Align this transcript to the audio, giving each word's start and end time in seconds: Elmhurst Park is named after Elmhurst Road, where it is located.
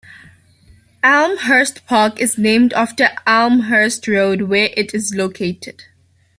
Elmhurst 1.03 1.85
Park 1.85 2.19
is 2.19 2.35
named 2.35 2.73
after 2.73 3.09
Elmhurst 3.27 4.07
Road, 4.07 4.41
where 4.41 4.69
it 4.75 4.95
is 4.95 5.13
located. 5.13 5.83